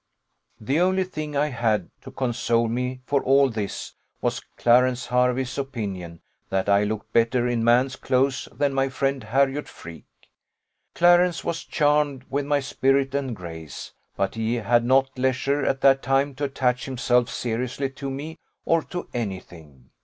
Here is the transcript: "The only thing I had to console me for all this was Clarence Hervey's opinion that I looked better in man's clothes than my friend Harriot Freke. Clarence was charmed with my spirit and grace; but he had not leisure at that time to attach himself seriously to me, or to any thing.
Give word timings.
"The 0.59 0.79
only 0.79 1.03
thing 1.03 1.37
I 1.37 1.49
had 1.49 1.91
to 2.01 2.09
console 2.09 2.67
me 2.67 3.01
for 3.05 3.23
all 3.23 3.51
this 3.51 3.93
was 4.19 4.41
Clarence 4.57 5.05
Hervey's 5.05 5.59
opinion 5.59 6.21
that 6.49 6.67
I 6.67 6.85
looked 6.85 7.13
better 7.13 7.47
in 7.47 7.63
man's 7.63 7.97
clothes 7.97 8.49
than 8.51 8.73
my 8.73 8.89
friend 8.89 9.23
Harriot 9.23 9.67
Freke. 9.69 10.05
Clarence 10.95 11.43
was 11.43 11.63
charmed 11.63 12.25
with 12.31 12.47
my 12.47 12.61
spirit 12.61 13.13
and 13.13 13.35
grace; 13.35 13.93
but 14.17 14.33
he 14.33 14.55
had 14.55 14.83
not 14.83 15.19
leisure 15.19 15.63
at 15.63 15.81
that 15.81 16.01
time 16.01 16.33
to 16.33 16.45
attach 16.45 16.85
himself 16.85 17.29
seriously 17.29 17.91
to 17.91 18.09
me, 18.09 18.39
or 18.65 18.81
to 18.81 19.07
any 19.13 19.39
thing. 19.39 19.91